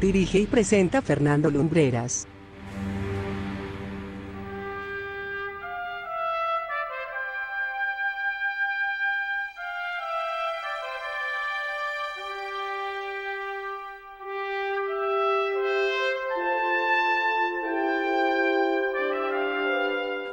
[0.00, 2.26] Dirige y presenta Fernando Lumbreras.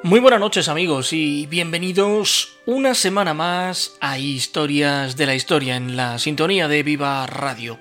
[0.03, 5.95] Muy buenas noches amigos y bienvenidos una semana más a Historias de la Historia en
[5.95, 7.79] la sintonía de Viva Radio.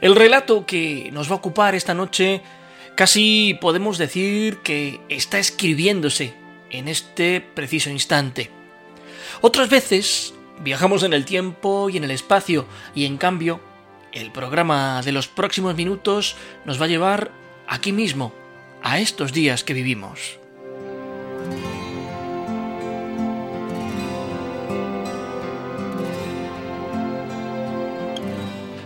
[0.00, 2.42] El relato que nos va a ocupar esta noche
[2.94, 6.34] casi podemos decir que está escribiéndose
[6.70, 8.50] en este preciso instante.
[9.40, 13.60] Otras veces viajamos en el tiempo y en el espacio y en cambio
[14.12, 17.30] el programa de los próximos minutos nos va a llevar
[17.66, 18.32] aquí mismo,
[18.82, 20.38] a estos días que vivimos.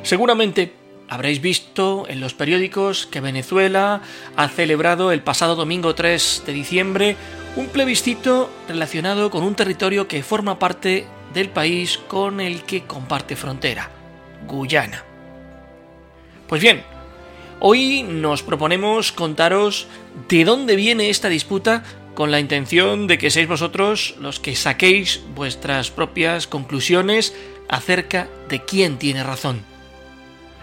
[0.02, 0.79] Seguramente
[1.10, 4.00] habréis visto en los periódicos que Venezuela
[4.36, 7.16] ha celebrado el pasado domingo 3 de diciembre
[7.56, 13.34] un plebiscito relacionado con un territorio que forma parte del país con el que comparte
[13.34, 13.90] frontera,
[14.46, 15.04] Guyana.
[16.46, 16.84] Pues bien,
[17.58, 19.88] hoy nos proponemos contaros
[20.28, 21.82] de dónde viene esta disputa
[22.14, 27.34] con la intención de que seáis vosotros los que saquéis vuestras propias conclusiones
[27.68, 29.64] acerca de quién tiene razón.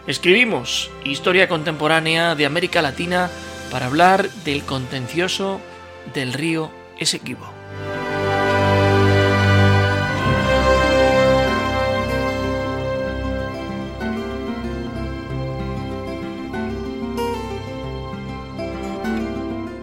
[0.08, 3.30] Escribimos Historia Contemporánea de América Latina
[3.70, 5.60] para hablar del contencioso
[6.14, 7.46] del río Esequibo.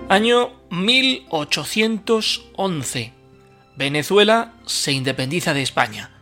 [0.09, 3.13] Año 1811.
[3.77, 6.14] Venezuela se independiza de España.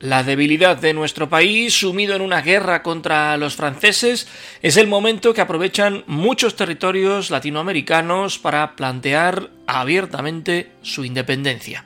[0.00, 4.28] La debilidad de nuestro país, sumido en una guerra contra los franceses,
[4.62, 11.84] es el momento que aprovechan muchos territorios latinoamericanos para plantear abiertamente su independencia.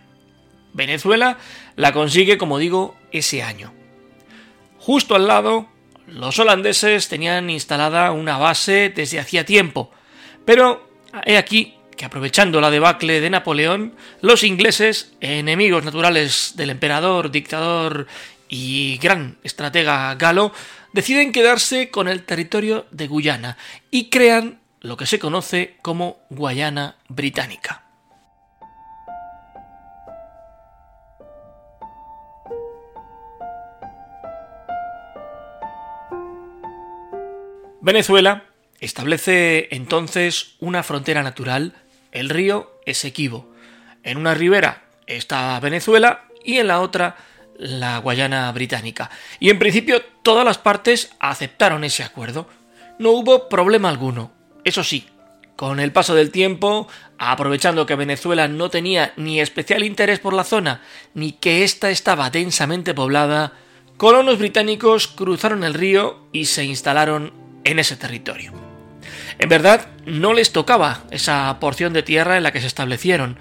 [0.72, 1.38] Venezuela
[1.74, 3.72] la consigue, como digo, ese año.
[4.78, 5.66] Justo al lado,
[6.06, 9.90] los holandeses tenían instalada una base desde hacía tiempo,
[10.44, 10.88] pero
[11.26, 18.06] he aquí que aprovechando la debacle de Napoleón, los ingleses, enemigos naturales del emperador, dictador
[18.48, 20.52] y gran estratega galo,
[20.92, 23.56] deciden quedarse con el territorio de Guyana
[23.90, 27.82] y crean lo que se conoce como Guayana Británica.
[37.80, 38.44] Venezuela
[38.80, 41.74] establece entonces una frontera natural
[42.14, 43.52] el río Esequibo.
[44.02, 47.16] En una ribera está Venezuela y en la otra
[47.58, 49.10] la Guayana Británica.
[49.38, 52.48] Y en principio todas las partes aceptaron ese acuerdo.
[52.98, 54.32] No hubo problema alguno.
[54.64, 55.06] Eso sí,
[55.56, 56.88] con el paso del tiempo,
[57.18, 60.82] aprovechando que Venezuela no tenía ni especial interés por la zona,
[61.12, 63.52] ni que ésta estaba densamente poblada,
[63.96, 67.32] colonos británicos cruzaron el río y se instalaron
[67.64, 68.63] en ese territorio.
[69.38, 73.38] En verdad, no les tocaba esa porción de tierra en la que se establecieron,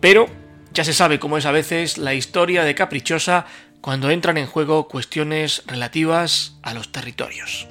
[0.00, 0.26] pero
[0.72, 3.46] ya se sabe cómo es a veces la historia de Caprichosa
[3.80, 7.68] cuando entran en juego cuestiones relativas a los territorios.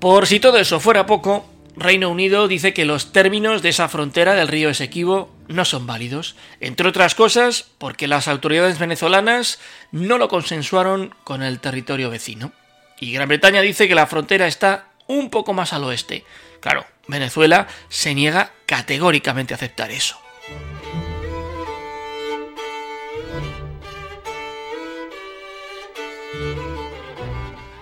[0.00, 1.44] Por si todo eso fuera poco,
[1.76, 6.36] Reino Unido dice que los términos de esa frontera del río Esequibo no son válidos,
[6.60, 9.60] entre otras cosas porque las autoridades venezolanas
[9.92, 12.52] no lo consensuaron con el territorio vecino.
[12.98, 16.24] Y Gran Bretaña dice que la frontera está un poco más al oeste.
[16.60, 20.20] Claro, Venezuela se niega categóricamente a aceptar eso.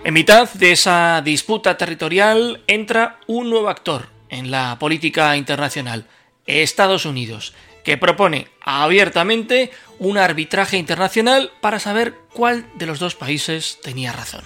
[0.09, 6.07] En mitad de esa disputa territorial entra un nuevo actor en la política internacional,
[6.47, 7.53] Estados Unidos,
[7.83, 9.69] que propone abiertamente
[9.99, 14.41] un arbitraje internacional para saber cuál de los dos países tenía razón.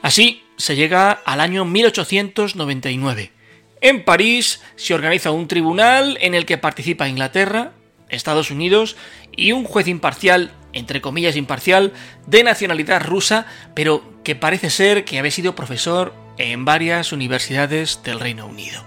[0.00, 3.43] Así se llega al año 1899.
[3.84, 7.72] En París se organiza un tribunal en el que participa Inglaterra,
[8.08, 8.96] Estados Unidos
[9.36, 11.92] y un juez imparcial, entre comillas imparcial,
[12.26, 13.44] de nacionalidad rusa,
[13.74, 18.82] pero que parece ser que había sido profesor en varias universidades del Reino Unido.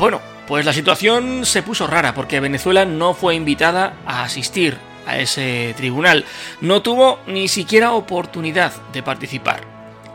[0.00, 5.18] Bueno, pues la situación se puso rara porque Venezuela no fue invitada a asistir a
[5.18, 6.24] ese tribunal,
[6.60, 9.62] no tuvo ni siquiera oportunidad de participar.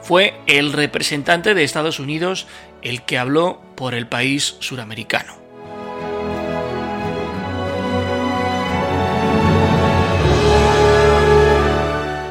[0.04, 2.45] Fue el representante de Estados Unidos
[2.81, 5.44] el que habló por el país suramericano.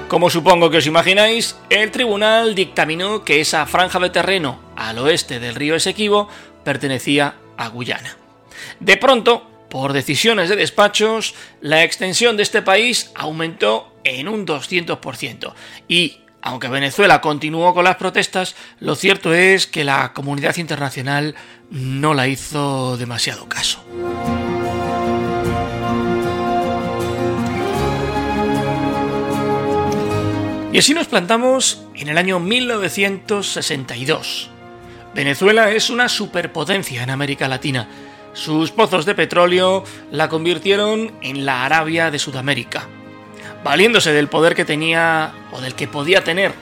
[0.08, 5.40] Como supongo que os imagináis, el tribunal dictaminó que esa franja de terreno al oeste
[5.40, 6.28] del río Esequibo
[6.64, 8.18] pertenecía a Guyana.
[8.78, 15.54] De pronto, por decisiones de despachos, la extensión de este país aumentó en un 200%.
[15.88, 21.34] Y, aunque Venezuela continuó con las protestas, lo cierto es que la comunidad internacional
[21.70, 23.82] no la hizo demasiado caso.
[30.70, 34.50] Y así nos plantamos en el año 1962.
[35.14, 37.88] Venezuela es una superpotencia en América Latina.
[38.34, 42.88] Sus pozos de petróleo la convirtieron en la Arabia de Sudamérica.
[43.62, 46.52] Valiéndose del poder que tenía o del que podía tener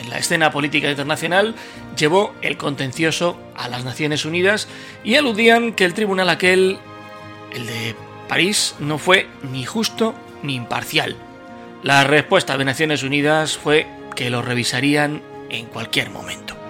[0.00, 1.54] en la escena política internacional,
[1.96, 4.68] llevó el contencioso a las Naciones Unidas
[5.02, 6.78] y aludían que el tribunal aquel,
[7.52, 7.96] el de
[8.28, 11.16] París, no fue ni justo ni imparcial.
[11.82, 16.63] La respuesta de Naciones Unidas fue que lo revisarían en cualquier momento.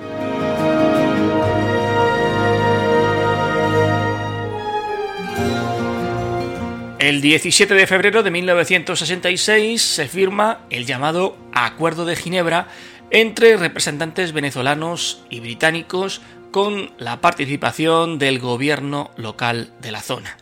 [7.04, 12.68] El 17 de febrero de 1966 se firma el llamado Acuerdo de Ginebra
[13.10, 20.38] entre representantes venezolanos y británicos con la participación del gobierno local de la zona.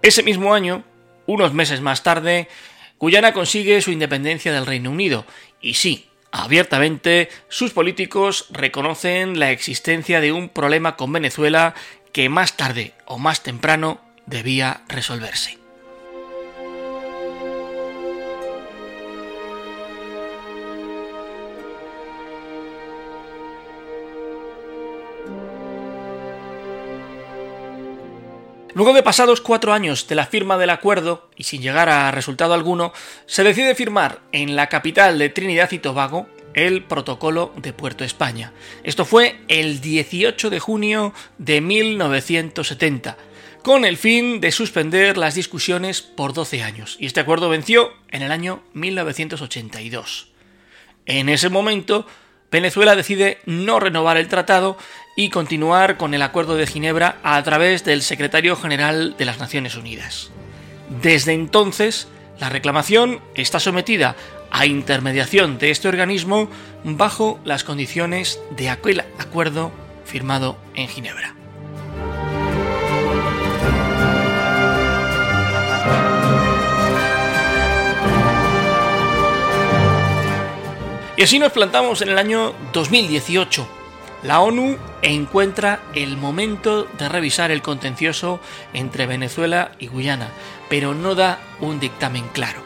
[0.00, 0.84] Ese mismo año,
[1.26, 2.48] unos meses más tarde,
[2.98, 5.26] Guyana consigue su independencia del Reino Unido
[5.60, 11.74] y sí, abiertamente, sus políticos reconocen la existencia de un problema con Venezuela
[12.14, 15.60] que más tarde o más temprano debía resolverse.
[28.72, 32.54] Luego de pasados cuatro años de la firma del acuerdo, y sin llegar a resultado
[32.54, 32.92] alguno,
[33.26, 38.52] se decide firmar en la capital de Trinidad y Tobago el Protocolo de Puerto España.
[38.82, 43.16] Esto fue el 18 de junio de 1970,
[43.62, 48.22] con el fin de suspender las discusiones por 12 años, y este acuerdo venció en
[48.22, 50.28] el año 1982.
[51.06, 52.06] En ese momento,
[52.50, 54.76] Venezuela decide no renovar el tratado
[55.16, 59.76] y continuar con el Acuerdo de Ginebra a través del Secretario General de las Naciones
[59.76, 60.30] Unidas.
[61.02, 62.08] Desde entonces,
[62.40, 64.16] la reclamación está sometida
[64.50, 66.50] a intermediación de este organismo
[66.84, 69.70] bajo las condiciones de aquel acuerdo
[70.04, 71.39] firmado en Ginebra.
[81.20, 83.68] Y así nos plantamos en el año 2018.
[84.22, 88.40] La ONU encuentra el momento de revisar el contencioso
[88.72, 90.30] entre Venezuela y Guyana,
[90.70, 92.62] pero no da un dictamen claro.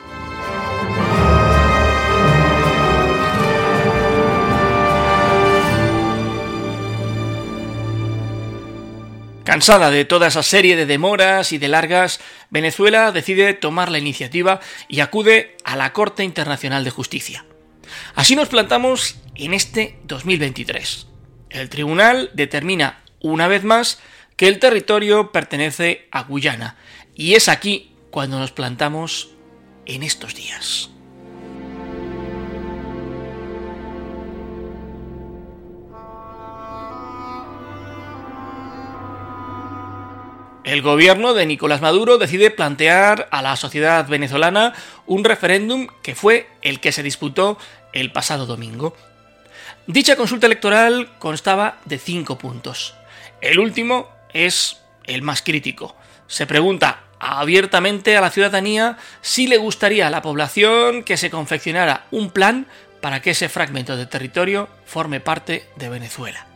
[9.43, 12.21] Cansada de toda esa serie de demoras y de largas,
[12.51, 17.45] Venezuela decide tomar la iniciativa y acude a la Corte Internacional de Justicia.
[18.14, 21.07] Así nos plantamos en este 2023.
[21.50, 24.00] El tribunal determina una vez más
[24.37, 26.76] que el territorio pertenece a Guyana
[27.14, 29.31] y es aquí cuando nos plantamos
[29.87, 30.94] en estos días.
[40.75, 44.75] El gobierno de Nicolás Maduro decide plantear a la sociedad venezolana
[45.07, 47.59] un referéndum que fue el que se disputó
[47.93, 48.97] el pasado domingo.
[49.87, 52.97] Dicha consulta electoral constaba de cinco puntos.
[53.40, 55.95] El último es el más crítico.
[56.26, 62.07] Se pregunta abiertamente a la ciudadanía si le gustaría a la población que se confeccionara
[62.11, 62.66] un plan
[63.00, 66.49] para que ese fragmento de territorio forme parte de Venezuela.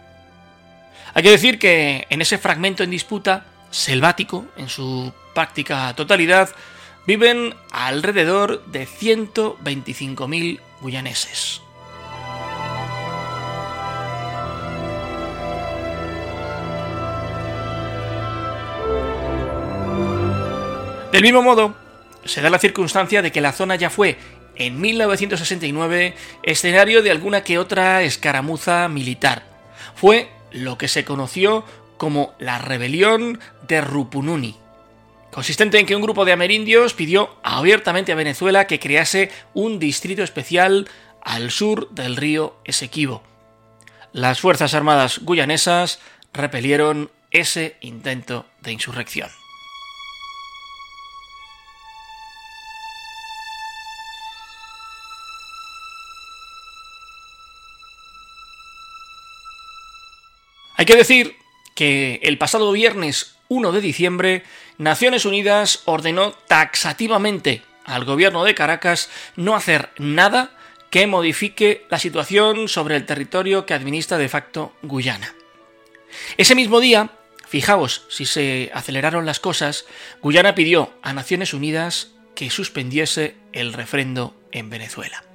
[1.14, 6.50] Hay que decir que en ese fragmento en disputa selvático en su práctica totalidad,
[7.06, 11.62] viven alrededor de 125.000 guyaneses.
[21.12, 21.74] Del mismo modo,
[22.24, 24.18] se da la circunstancia de que la zona ya fue,
[24.56, 29.44] en 1969, escenario de alguna que otra escaramuza militar.
[29.94, 31.64] Fue lo que se conoció
[31.98, 34.56] como la rebelión de Rupununi,
[35.30, 40.22] consistente en que un grupo de amerindios pidió abiertamente a Venezuela que crease un distrito
[40.22, 40.88] especial
[41.20, 43.22] al sur del río Esequibo.
[44.12, 46.00] Las Fuerzas Armadas guyanesas
[46.32, 49.28] repelieron ese intento de insurrección.
[60.78, 61.37] Hay que decir
[61.78, 64.42] que el pasado viernes 1 de diciembre,
[64.78, 70.50] Naciones Unidas ordenó taxativamente al gobierno de Caracas no hacer nada
[70.90, 75.36] que modifique la situación sobre el territorio que administra de facto Guyana.
[76.36, 77.10] Ese mismo día,
[77.46, 79.84] fijaos si se aceleraron las cosas,
[80.20, 85.27] Guyana pidió a Naciones Unidas que suspendiese el refrendo en Venezuela.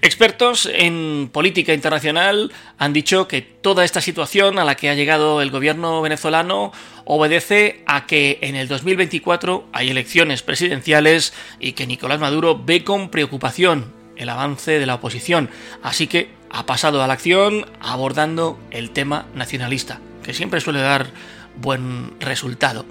[0.00, 5.42] Expertos en política internacional han dicho que toda esta situación a la que ha llegado
[5.42, 6.72] el gobierno venezolano
[7.04, 13.10] obedece a que en el 2024 hay elecciones presidenciales y que Nicolás Maduro ve con
[13.10, 15.50] preocupación el avance de la oposición,
[15.82, 21.08] así que ha pasado a la acción abordando el tema nacionalista, que siempre suele dar
[21.56, 22.86] buen resultado.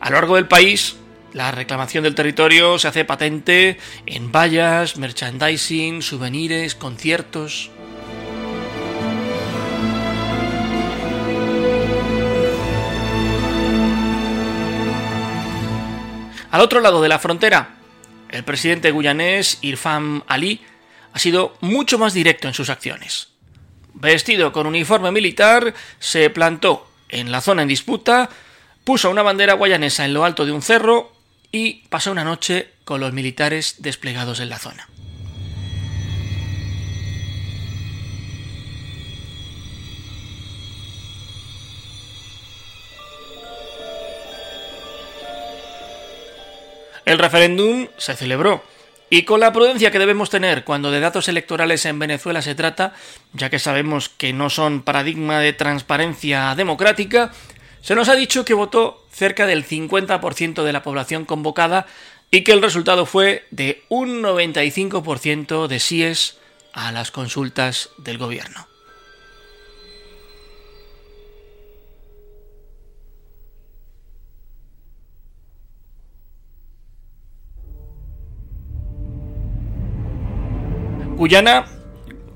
[0.00, 0.96] A lo largo del país
[1.32, 7.70] la reclamación del territorio se hace patente en vallas, merchandising, souvenirs, conciertos.
[16.50, 17.76] Al otro lado de la frontera,
[18.30, 20.62] el presidente guyanés Irfan Ali
[21.12, 23.28] ha sido mucho más directo en sus acciones.
[23.92, 28.30] Vestido con uniforme militar, se plantó en la zona en disputa,
[28.84, 31.17] puso una bandera guayanesa en lo alto de un cerro
[31.52, 34.88] y pasó una noche con los militares desplegados en la zona.
[47.04, 48.62] El referéndum se celebró
[49.08, 52.92] y con la prudencia que debemos tener cuando de datos electorales en Venezuela se trata,
[53.32, 57.32] ya que sabemos que no son paradigma de transparencia democrática,
[57.88, 61.86] se nos ha dicho que votó cerca del 50% de la población convocada
[62.30, 66.36] y que el resultado fue de un 95% de síes
[66.74, 68.68] a las consultas del gobierno.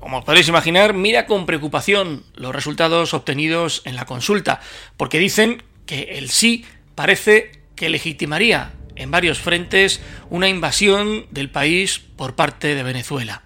[0.03, 4.59] Como os podéis imaginar, mira con preocupación los resultados obtenidos en la consulta,
[4.97, 11.99] porque dicen que el sí parece que legitimaría en varios frentes una invasión del país
[11.99, 13.43] por parte de Venezuela.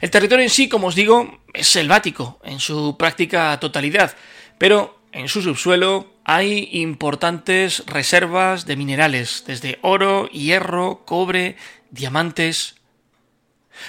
[0.00, 4.16] El territorio en sí, como os digo, es selvático en su práctica totalidad,
[4.58, 11.54] pero en su subsuelo hay importantes reservas de minerales, desde oro, hierro, cobre,
[11.92, 12.74] diamantes,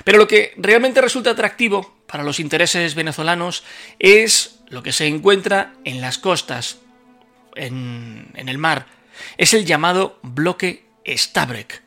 [0.04, 3.64] pero lo que realmente resulta atractivo para los intereses venezolanos
[4.00, 6.80] es lo que se encuentra en las costas,
[7.56, 8.88] en, el mar.
[9.38, 11.82] Es el llamado bloque Stabrek,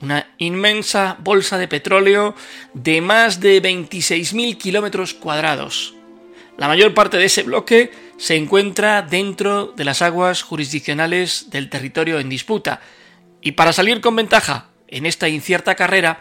[0.00, 2.34] una inmensa bolsa de petróleo
[2.74, 5.94] de más de 26.000 kilómetros cuadrados.
[6.56, 12.20] La mayor parte de ese bloque se encuentra dentro de las aguas jurisdiccionales del territorio
[12.20, 12.80] en disputa,
[13.40, 16.20] y para salir con ventaja en esta incierta carrera,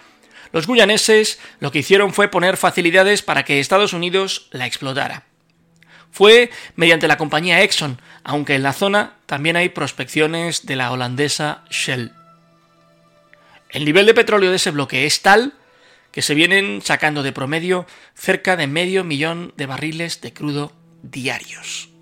[0.54, 5.24] los guyaneses lo que hicieron fue poner facilidades para que Estados Unidos la explotara.
[6.12, 11.66] Fue mediante la compañía Exxon, aunque en la zona también hay prospecciones de la holandesa
[11.72, 12.12] Shell.
[13.70, 15.54] El nivel de petróleo de ese bloque es tal
[16.12, 21.93] que se vienen sacando de promedio cerca de medio millón de barriles de crudo diarios.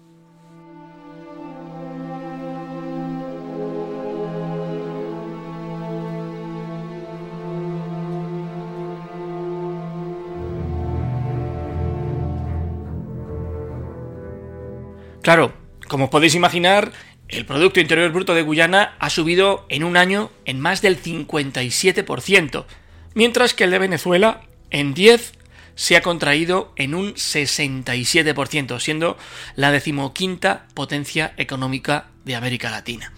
[15.21, 15.53] Claro,
[15.87, 16.91] como podéis imaginar,
[17.27, 22.65] el Producto Interior Bruto de Guyana ha subido en un año en más del 57%,
[23.13, 25.33] mientras que el de Venezuela en 10
[25.75, 29.17] se ha contraído en un 67%, siendo
[29.55, 33.13] la decimoquinta potencia económica de América Latina.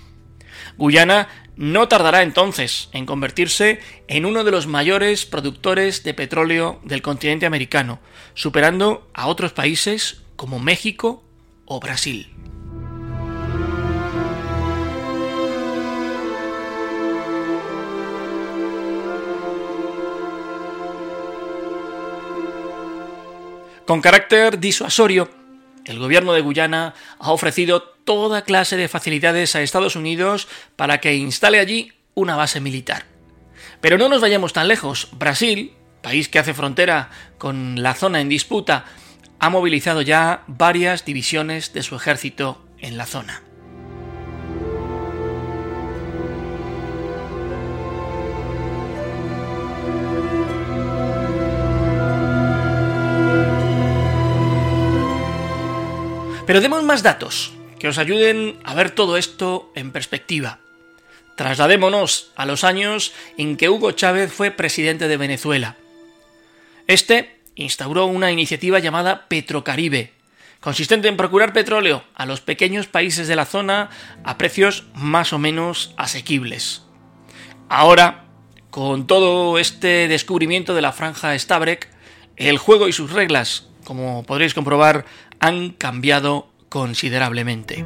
[0.77, 7.01] Guyana no tardará entonces en convertirse en uno de los mayores productores de petróleo del
[7.01, 7.99] continente americano,
[8.33, 11.23] superando a otros países como México
[11.79, 12.29] Brasil.
[23.85, 25.29] Con carácter disuasorio,
[25.83, 31.15] el gobierno de Guyana ha ofrecido toda clase de facilidades a Estados Unidos para que
[31.15, 33.05] instale allí una base militar.
[33.81, 35.09] Pero no nos vayamos tan lejos.
[35.11, 38.85] Brasil, país que hace frontera con la zona en disputa,
[39.43, 43.43] ha movilizado ya varias divisiones de su ejército en la zona.
[56.47, 60.59] Pero demos más datos que os ayuden a ver todo esto en perspectiva.
[61.35, 65.75] Trasladémonos a los años en que Hugo Chávez fue presidente de Venezuela.
[66.87, 70.13] Este instauró una iniciativa llamada Petrocaribe,
[70.59, 73.89] consistente en procurar petróleo a los pequeños países de la zona
[74.23, 76.83] a precios más o menos asequibles.
[77.69, 78.25] Ahora,
[78.69, 81.89] con todo este descubrimiento de la franja Stabrek,
[82.37, 85.05] el juego y sus reglas, como podréis comprobar,
[85.39, 87.85] han cambiado considerablemente.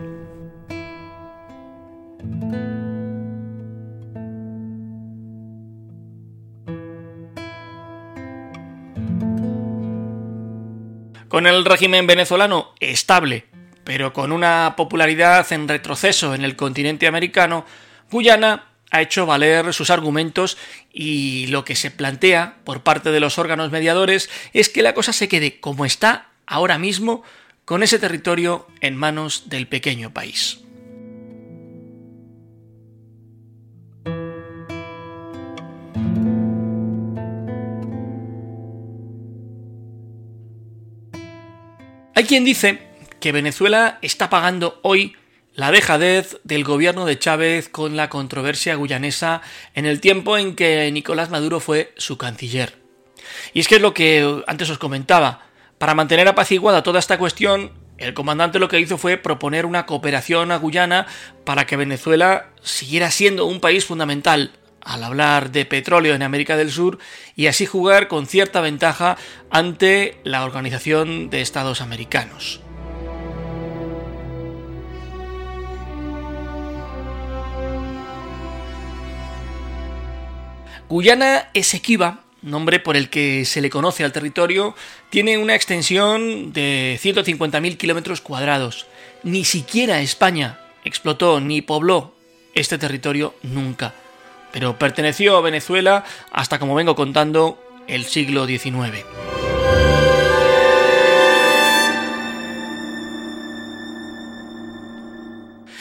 [11.38, 13.46] Con el régimen venezolano estable,
[13.84, 17.63] pero con una popularidad en retroceso en el continente americano,
[18.10, 20.58] Guyana ha hecho valer sus argumentos
[20.91, 25.14] y lo que se plantea por parte de los órganos mediadores es que la cosa
[25.14, 27.22] se quede como está ahora mismo
[27.66, 30.62] con ese territorio en manos del pequeño país.
[42.27, 42.79] Quien dice
[43.20, 45.16] que Venezuela está pagando hoy
[45.55, 49.42] la dejadez del gobierno de Chávez con la controversia guyanesa
[49.74, 52.75] en el tiempo en que Nicolás Maduro fue su canciller.
[53.53, 57.72] Y es que es lo que antes os comentaba, para mantener apaciguada toda esta cuestión,
[57.98, 61.07] el comandante lo que hizo fue proponer una cooperación a Guyana
[61.46, 64.51] para que Venezuela siguiera siendo un país fundamental
[64.88, 66.98] al hablar de petróleo en América del Sur
[67.36, 69.18] y así jugar con cierta ventaja
[69.50, 72.62] ante la Organización de Estados Americanos.
[80.88, 84.76] Guyana Esequiba nombre por el que se le conoce al territorio,
[85.10, 88.88] tiene una extensión de 150.000 kilómetros cuadrados.
[89.24, 92.14] Ni siquiera España explotó ni pobló
[92.54, 93.94] este territorio nunca,
[94.51, 99.05] pero perteneció a Venezuela hasta, como vengo contando, el siglo XIX.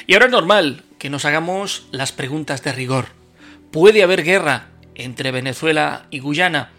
[0.08, 3.06] Y ahora es normal que nos hagamos las preguntas de rigor.
[3.72, 6.70] ¿Puede haber guerra entre Venezuela y Guyana?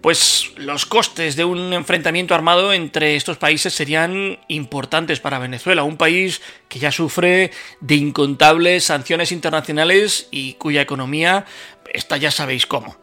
[0.00, 5.96] Pues los costes de un enfrentamiento armado entre estos países serían importantes para Venezuela, un
[5.96, 11.44] país que ya sufre de incontables sanciones internacionales y cuya economía
[11.92, 12.96] está ya sabéis cómo.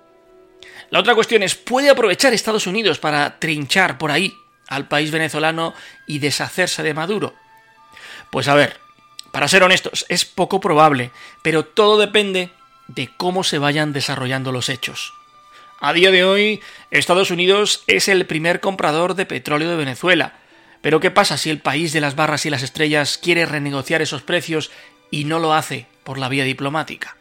[0.92, 5.74] La otra cuestión es, ¿puede aprovechar Estados Unidos para trinchar por ahí al país venezolano
[6.08, 7.34] y deshacerse de Maduro?
[8.30, 8.80] Pues a ver,
[9.32, 12.52] para ser honestos, es poco probable, pero todo depende
[12.88, 15.14] de cómo se vayan desarrollando los hechos.
[15.86, 20.36] A día de hoy, Estados Unidos es el primer comprador de petróleo de Venezuela.
[20.80, 24.22] Pero ¿qué pasa si el país de las barras y las estrellas quiere renegociar esos
[24.22, 24.72] precios
[25.12, 27.18] y no lo hace por la vía diplomática?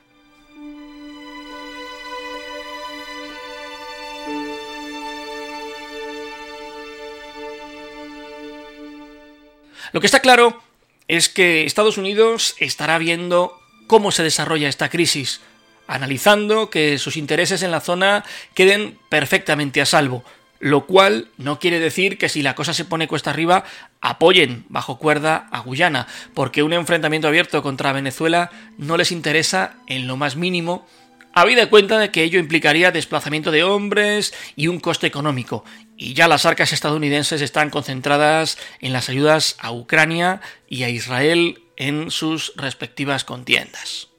[9.90, 10.62] Lo que está claro
[11.08, 15.40] es que Estados Unidos estará viendo cómo se desarrolla esta crisis,
[15.86, 20.24] analizando que sus intereses en la zona queden perfectamente a salvo,
[20.62, 23.64] lo cual no quiere decir que si la cosa se pone cuesta arriba
[24.00, 30.06] apoyen bajo cuerda a Guyana, porque un enfrentamiento abierto contra Venezuela no les interesa en
[30.06, 30.86] lo más mínimo,
[31.32, 35.64] habida cuenta de que ello implicaría desplazamiento de hombres y un coste económico,
[35.96, 41.60] y ya las arcas estadounidenses están concentradas en las ayudas a Ucrania y a Israel
[41.76, 44.11] en sus respectivas contiendas.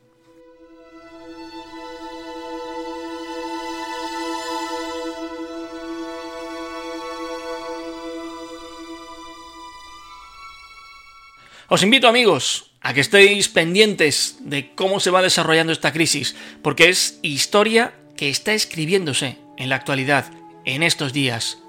[11.69, 16.89] Os invito amigos a que estéis pendientes de cómo se va desarrollando esta crisis, porque
[16.89, 20.31] es historia que está escribiéndose en la actualidad,
[20.65, 21.59] en estos días.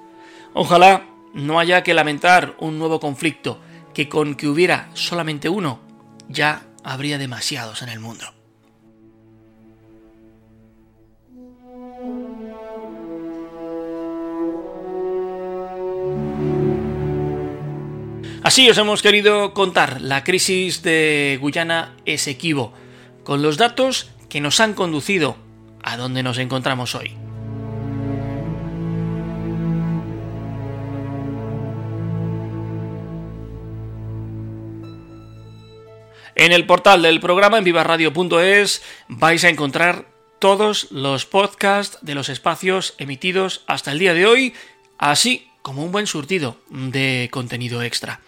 [0.52, 3.61] Ojalá no haya que lamentar un nuevo conflicto,
[3.94, 5.80] que con que hubiera solamente uno,
[6.28, 8.35] ya habría demasiados en el mundo.
[18.44, 22.74] Así os hemos querido contar la crisis de Guyana Esequibo,
[23.22, 25.38] con los datos que nos han conducido
[25.83, 27.16] a donde nos encontramos hoy.
[36.35, 40.04] En el portal del programa en vivaradio.es vais a encontrar
[40.38, 44.52] todos los podcasts de los espacios emitidos hasta el día de hoy,
[44.98, 48.20] así como un buen surtido de contenido extra.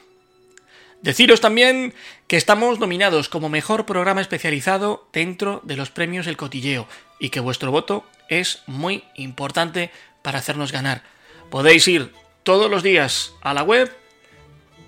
[1.02, 1.94] Deciros también
[2.26, 6.88] que estamos nominados como mejor programa especializado dentro de los premios El Cotilleo
[7.20, 9.90] y que vuestro voto es muy importante
[10.22, 11.02] para hacernos ganar.
[11.50, 13.94] Podéis ir todos los días a la web,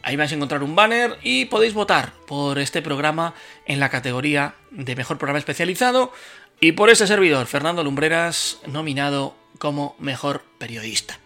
[0.02, 3.34] ahí vais a encontrar un banner y podéis votar por este programa
[3.66, 6.12] en la categoría de mejor programa especializado
[6.60, 11.20] y por ese servidor, Fernando Lumbreras, nominado como mejor periodista.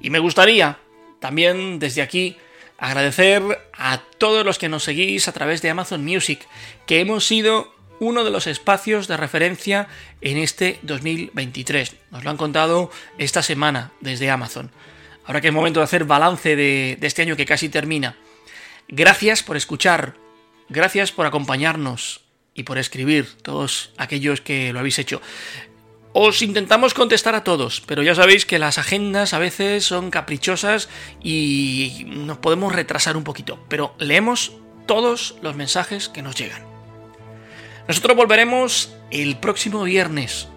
[0.00, 0.78] Y me gustaría
[1.20, 2.36] también desde aquí
[2.78, 6.46] Agradecer a todos los que nos seguís a través de Amazon Music,
[6.86, 9.88] que hemos sido uno de los espacios de referencia
[10.20, 11.96] en este 2023.
[12.10, 14.70] Nos lo han contado esta semana desde Amazon.
[15.24, 18.16] Ahora que es momento de hacer balance de, de este año que casi termina.
[18.88, 20.14] Gracias por escuchar,
[20.68, 22.20] gracias por acompañarnos
[22.54, 25.20] y por escribir, todos aquellos que lo habéis hecho.
[26.18, 30.88] Os intentamos contestar a todos, pero ya sabéis que las agendas a veces son caprichosas
[31.22, 34.52] y nos podemos retrasar un poquito, pero leemos
[34.86, 36.64] todos los mensajes que nos llegan.
[37.86, 40.48] Nosotros volveremos el próximo viernes.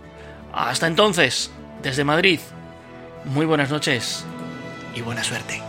[0.54, 1.52] Hasta entonces,
[1.84, 2.40] desde Madrid,
[3.26, 4.24] muy buenas noches
[4.96, 5.69] y buena suerte.